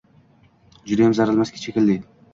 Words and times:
Judayam 0.93 1.15
zarilmas 1.19 1.53
shekilli. 1.65 2.03